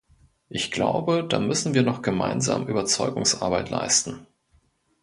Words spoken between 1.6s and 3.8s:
wir noch gemeinsam Überzeugungsarbeit